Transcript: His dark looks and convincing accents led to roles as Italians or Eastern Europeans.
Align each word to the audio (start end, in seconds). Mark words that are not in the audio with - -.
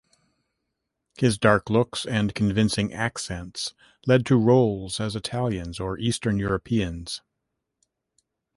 His 1.19 1.37
dark 1.37 1.69
looks 1.69 2.07
and 2.07 2.33
convincing 2.33 2.91
accents 2.91 3.75
led 4.07 4.25
to 4.25 4.35
roles 4.35 4.99
as 4.99 5.15
Italians 5.15 5.79
or 5.79 5.95
Eastern 5.99 6.39
Europeans. 6.39 7.21